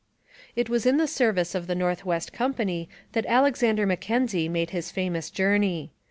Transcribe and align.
It 0.55 0.67
was 0.67 0.87
in 0.87 0.97
the 0.97 1.05
service 1.05 1.53
of 1.53 1.67
the 1.67 1.75
North 1.75 2.03
West 2.07 2.33
Company 2.33 2.89
that 3.11 3.27
Alexander 3.27 3.85
Mackenzie 3.85 4.49
made 4.49 4.71
his 4.71 4.89
famous 4.89 5.29
journey. 5.29 5.91